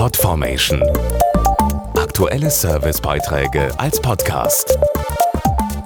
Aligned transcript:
Podformation. 0.00 0.82
Aktuelle 1.94 2.48
Servicebeiträge 2.48 3.68
als 3.78 4.00
Podcast. 4.00 4.78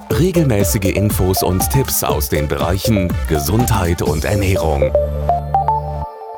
Regelmäßige 0.09 0.95
Infos 0.95 1.43
und 1.43 1.69
Tipps 1.69 2.01
aus 2.01 2.29
den 2.29 2.47
Bereichen 2.47 3.11
Gesundheit 3.27 4.01
und 4.01 4.23
Ernährung. 4.23 4.89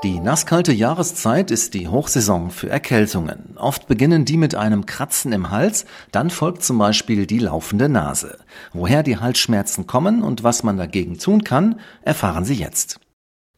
Die 0.01 0.19
nasskalte 0.19 0.73
Jahreszeit 0.73 1.51
ist 1.51 1.75
die 1.75 1.87
Hochsaison 1.87 2.49
für 2.49 2.67
Erkältungen. 2.67 3.55
Oft 3.57 3.85
beginnen 3.85 4.25
die 4.25 4.37
mit 4.37 4.55
einem 4.55 4.87
Kratzen 4.87 5.31
im 5.31 5.51
Hals, 5.51 5.85
dann 6.11 6.31
folgt 6.31 6.63
zum 6.63 6.79
Beispiel 6.79 7.27
die 7.27 7.37
laufende 7.37 7.89
Nase. 7.89 8.39
Woher 8.73 9.03
die 9.03 9.17
Halsschmerzen 9.17 9.85
kommen 9.85 10.23
und 10.23 10.43
was 10.43 10.63
man 10.63 10.77
dagegen 10.77 11.19
tun 11.19 11.43
kann, 11.43 11.79
erfahren 12.01 12.43
Sie 12.43 12.55
jetzt. 12.55 12.99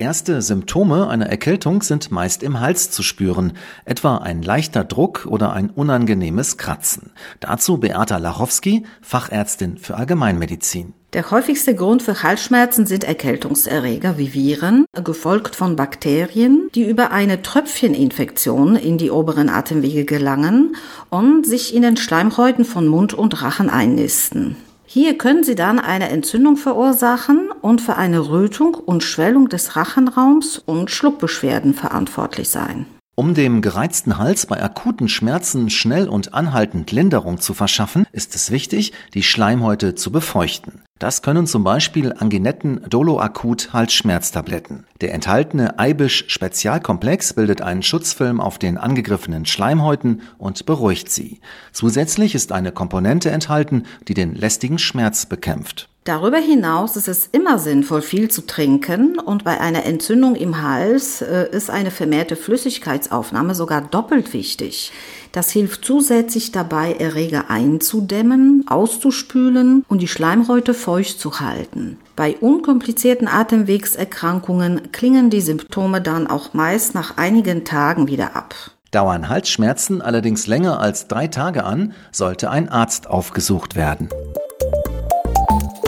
Erste 0.01 0.41
Symptome 0.41 1.09
einer 1.09 1.25
Erkältung 1.25 1.83
sind 1.83 2.09
meist 2.09 2.41
im 2.41 2.61
Hals 2.61 2.89
zu 2.89 3.03
spüren, 3.03 3.51
etwa 3.83 4.19
ein 4.19 4.41
leichter 4.41 4.85
Druck 4.85 5.27
oder 5.29 5.51
ein 5.51 5.69
unangenehmes 5.69 6.57
Kratzen. 6.57 7.11
Dazu 7.41 7.79
Beata 7.79 8.15
Lachowski, 8.15 8.85
Fachärztin 9.01 9.77
für 9.77 9.97
Allgemeinmedizin. 9.97 10.93
Der 11.11 11.29
häufigste 11.31 11.75
Grund 11.75 12.01
für 12.01 12.23
Halsschmerzen 12.23 12.85
sind 12.85 13.03
Erkältungserreger 13.03 14.17
wie 14.17 14.33
Viren, 14.33 14.85
gefolgt 15.03 15.57
von 15.57 15.75
Bakterien, 15.75 16.69
die 16.75 16.87
über 16.87 17.11
eine 17.11 17.41
Tröpfcheninfektion 17.41 18.77
in 18.77 18.97
die 18.97 19.11
oberen 19.11 19.49
Atemwege 19.49 20.05
gelangen 20.05 20.77
und 21.09 21.45
sich 21.45 21.75
in 21.75 21.81
den 21.81 21.97
Schleimhäuten 21.97 22.63
von 22.63 22.87
Mund 22.87 23.13
und 23.13 23.41
Rachen 23.41 23.69
einnisten. 23.69 24.55
Hier 24.91 25.19
können 25.19 25.43
sie 25.43 25.53
dann 25.53 25.77
eine 25.77 26.09
Entzündung 26.09 26.57
verursachen 26.57 27.51
und 27.61 27.79
für 27.79 27.95
eine 27.95 28.27
Rötung 28.27 28.73
und 28.73 29.03
Schwellung 29.03 29.47
des 29.47 29.75
Rachenraums 29.75 30.57
und 30.57 30.89
Schluckbeschwerden 30.89 31.75
verantwortlich 31.75 32.49
sein. 32.49 32.87
Um 33.13 33.35
dem 33.35 33.61
gereizten 33.61 34.17
Hals 34.17 34.47
bei 34.47 34.63
akuten 34.63 35.07
Schmerzen 35.07 35.69
schnell 35.69 36.09
und 36.09 36.33
anhaltend 36.33 36.91
Linderung 36.91 37.39
zu 37.39 37.53
verschaffen, 37.53 38.07
ist 38.13 38.33
es 38.33 38.49
wichtig, 38.49 38.91
die 39.13 39.21
Schleimhäute 39.21 39.93
zu 39.93 40.11
befeuchten. 40.11 40.81
Das 40.99 41.21
können 41.21 41.47
zum 41.47 41.63
Beispiel 41.63 42.11
Anginetten 42.11 42.81
Doloakut 42.89 43.71
Halsschmerztabletten. 43.71 44.85
Der 44.99 45.13
enthaltene 45.13 45.79
Eibisch 45.79 46.25
Spezialkomplex 46.27 47.33
bildet 47.33 47.61
einen 47.61 47.83
Schutzfilm 47.83 48.41
auf 48.41 48.59
den 48.59 48.77
angegriffenen 48.77 49.45
Schleimhäuten 49.45 50.21
und 50.37 50.65
beruhigt 50.65 51.09
sie. 51.09 51.39
Zusätzlich 51.71 52.35
ist 52.35 52.51
eine 52.51 52.73
Komponente 52.73 53.31
enthalten, 53.31 53.83
die 54.09 54.13
den 54.13 54.35
lästigen 54.35 54.77
Schmerz 54.77 55.25
bekämpft. 55.25 55.88
Darüber 56.05 56.37
hinaus 56.37 56.95
ist 56.95 57.07
es 57.07 57.27
immer 57.31 57.59
sinnvoll, 57.59 58.01
viel 58.01 58.31
zu 58.31 58.47
trinken 58.47 59.19
und 59.19 59.43
bei 59.43 59.59
einer 59.59 59.85
Entzündung 59.85 60.35
im 60.35 60.61
Hals 60.61 61.21
äh, 61.21 61.47
ist 61.51 61.69
eine 61.69 61.91
vermehrte 61.91 62.35
Flüssigkeitsaufnahme 62.35 63.53
sogar 63.53 63.81
doppelt 63.81 64.33
wichtig. 64.33 64.91
Das 65.33 65.51
hilft 65.51 65.85
zusätzlich 65.85 66.51
dabei, 66.51 66.93
Erreger 66.93 67.51
einzudämmen, 67.51 68.65
auszuspülen 68.67 69.85
und 69.87 70.01
die 70.01 70.07
Schleimhäute 70.07 70.73
feucht 70.73 71.19
zu 71.19 71.41
halten. 71.41 71.97
Bei 72.15 72.35
unkomplizierten 72.37 73.27
Atemwegserkrankungen 73.27 74.91
klingen 74.91 75.29
die 75.29 75.41
Symptome 75.41 76.01
dann 76.01 76.27
auch 76.27 76.53
meist 76.53 76.95
nach 76.95 77.17
einigen 77.17 77.65
Tagen 77.65 78.07
wieder 78.07 78.35
ab. 78.35 78.55
Dauern 78.91 79.29
Halsschmerzen 79.29 80.01
allerdings 80.01 80.47
länger 80.47 80.79
als 80.79 81.07
drei 81.07 81.27
Tage 81.27 81.63
an, 81.63 81.93
sollte 82.11 82.49
ein 82.49 82.69
Arzt 82.69 83.07
aufgesucht 83.07 83.75
werden. 83.75 84.09